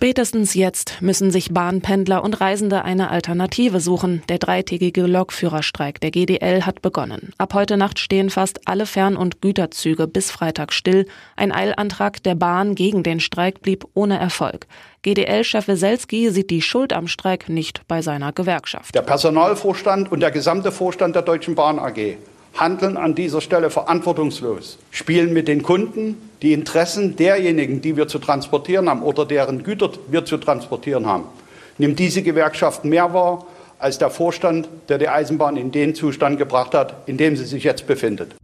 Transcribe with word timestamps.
Spätestens 0.00 0.54
jetzt 0.54 1.02
müssen 1.02 1.30
sich 1.30 1.52
Bahnpendler 1.52 2.24
und 2.24 2.40
Reisende 2.40 2.86
eine 2.86 3.10
Alternative 3.10 3.80
suchen. 3.80 4.22
Der 4.30 4.38
dreitägige 4.38 5.02
Lokführerstreik 5.02 6.00
der 6.00 6.10
GDL 6.10 6.62
hat 6.64 6.80
begonnen. 6.80 7.34
Ab 7.36 7.52
heute 7.52 7.76
Nacht 7.76 7.98
stehen 7.98 8.30
fast 8.30 8.66
alle 8.66 8.86
Fern- 8.86 9.18
und 9.18 9.42
Güterzüge 9.42 10.06
bis 10.06 10.30
Freitag 10.30 10.72
still. 10.72 11.04
Ein 11.36 11.52
Eilantrag 11.52 12.22
der 12.22 12.34
Bahn 12.34 12.74
gegen 12.74 13.02
den 13.02 13.20
Streik 13.20 13.60
blieb 13.60 13.84
ohne 13.92 14.18
Erfolg. 14.18 14.66
GDL-Chef 15.02 15.68
Weselski 15.68 16.30
sieht 16.30 16.48
die 16.48 16.62
Schuld 16.62 16.94
am 16.94 17.06
Streik 17.06 17.50
nicht 17.50 17.86
bei 17.86 18.00
seiner 18.00 18.32
Gewerkschaft. 18.32 18.94
Der 18.94 19.02
Personalvorstand 19.02 20.10
und 20.10 20.20
der 20.20 20.30
gesamte 20.30 20.72
Vorstand 20.72 21.14
der 21.14 21.22
Deutschen 21.22 21.54
Bahn 21.54 21.78
AG 21.78 22.16
handeln 22.60 22.98
an 22.98 23.14
dieser 23.14 23.40
Stelle 23.40 23.70
verantwortungslos, 23.70 24.78
spielen 24.90 25.32
mit 25.32 25.48
den 25.48 25.62
Kunden 25.62 26.30
die 26.42 26.52
Interessen 26.52 27.16
derjenigen, 27.16 27.80
die 27.80 27.96
wir 27.96 28.06
zu 28.06 28.18
transportieren 28.18 28.88
haben 28.88 29.02
oder 29.02 29.24
deren 29.24 29.62
Güter 29.62 29.90
wir 30.08 30.26
zu 30.26 30.36
transportieren 30.36 31.06
haben. 31.06 31.24
Nimmt 31.78 31.98
diese 31.98 32.22
Gewerkschaft 32.22 32.84
mehr 32.84 33.14
wahr 33.14 33.46
als 33.78 33.96
der 33.96 34.10
Vorstand, 34.10 34.68
der 34.90 34.98
die 34.98 35.08
Eisenbahn 35.08 35.56
in 35.56 35.72
den 35.72 35.94
Zustand 35.94 36.38
gebracht 36.38 36.74
hat, 36.74 37.08
in 37.08 37.16
dem 37.16 37.34
sie 37.36 37.46
sich 37.46 37.64
jetzt 37.64 37.86
befindet. 37.86 38.34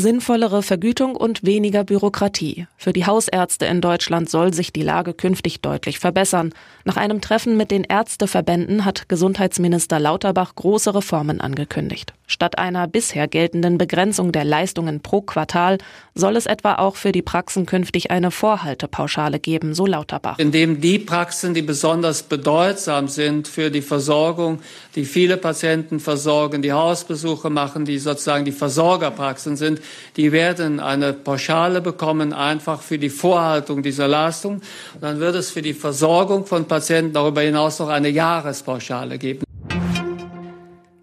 Sinnvollere 0.00 0.62
Vergütung 0.62 1.14
und 1.14 1.44
weniger 1.44 1.84
Bürokratie. 1.84 2.66
Für 2.76 2.92
die 2.92 3.04
Hausärzte 3.04 3.66
in 3.66 3.80
Deutschland 3.82 4.30
soll 4.30 4.54
sich 4.54 4.72
die 4.72 4.82
Lage 4.82 5.12
künftig 5.12 5.60
deutlich 5.60 5.98
verbessern. 5.98 6.52
Nach 6.84 6.96
einem 6.96 7.20
Treffen 7.20 7.56
mit 7.56 7.70
den 7.70 7.84
Ärzteverbänden 7.84 8.84
hat 8.84 9.08
Gesundheitsminister 9.08 10.00
Lauterbach 10.00 10.54
große 10.54 10.94
Reformen 10.94 11.40
angekündigt. 11.40 12.14
Statt 12.26 12.58
einer 12.58 12.86
bisher 12.86 13.26
geltenden 13.26 13.76
Begrenzung 13.76 14.30
der 14.30 14.44
Leistungen 14.44 15.00
pro 15.00 15.20
Quartal 15.20 15.78
soll 16.14 16.36
es 16.36 16.46
etwa 16.46 16.76
auch 16.76 16.94
für 16.94 17.10
die 17.10 17.22
Praxen 17.22 17.66
künftig 17.66 18.12
eine 18.12 18.30
Vorhaltepauschale 18.30 19.40
geben, 19.40 19.74
so 19.74 19.84
Lauterbach. 19.84 20.38
Indem 20.38 20.80
die 20.80 21.00
Praxen, 21.00 21.54
die 21.54 21.62
besonders 21.62 22.22
bedeutsam 22.22 23.08
sind 23.08 23.48
für 23.48 23.70
die 23.70 23.82
Versorgung, 23.82 24.60
die 24.94 25.04
viele 25.04 25.36
Patienten 25.36 25.98
versorgen, 25.98 26.62
die 26.62 26.72
Hausbesuche 26.72 27.50
machen, 27.50 27.84
die 27.84 27.98
sozusagen 27.98 28.44
die 28.44 28.52
Versorgerpraxen 28.52 29.56
sind, 29.56 29.80
die 30.16 30.32
werden 30.32 30.80
eine 30.80 31.12
Pauschale 31.12 31.80
bekommen, 31.80 32.32
einfach 32.32 32.82
für 32.82 32.98
die 32.98 33.10
Vorhaltung 33.10 33.82
dieser 33.82 34.08
Leistung. 34.08 34.60
Und 34.94 35.02
dann 35.02 35.20
wird 35.20 35.34
es 35.36 35.50
für 35.50 35.62
die 35.62 35.74
Versorgung 35.74 36.46
von 36.46 36.66
Patienten 36.66 37.12
darüber 37.12 37.40
hinaus 37.40 37.78
noch 37.78 37.88
eine 37.88 38.08
Jahrespauschale 38.08 39.18
geben. 39.18 39.44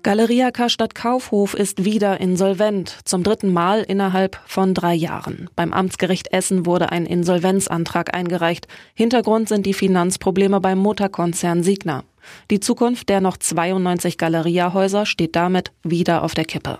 Galeria 0.08 0.52
Karstadt 0.52 0.96
Kaufhof 0.96 1.54
ist 1.54 1.84
wieder 1.84 2.22
insolvent, 2.22 3.00
zum 3.04 3.24
dritten 3.24 3.52
Mal 3.52 3.82
innerhalb 3.82 4.40
von 4.46 4.74
drei 4.74 4.94
Jahren. 4.94 5.50
Beim 5.58 5.74
Amtsgericht 5.74 6.32
Essen 6.32 6.66
wurde 6.66 6.94
ein 6.94 7.06
Insolvenzantrag 7.06 8.16
eingereicht. 8.16 8.70
Hintergrund 8.94 9.50
sind 9.50 9.66
die 9.66 9.74
Finanzprobleme 9.74 10.62
beim 10.62 10.78
Motorkonzern 10.78 11.62
Signa. 11.62 12.06
Die 12.50 12.62
Zukunft 12.62 13.10
der 13.10 13.20
noch 13.20 13.36
92 13.36 14.18
Galeriahäuser 14.18 15.06
steht 15.06 15.36
damit 15.36 15.74
wieder 15.84 16.24
auf 16.24 16.34
der 16.34 16.46
Kippe. 16.46 16.80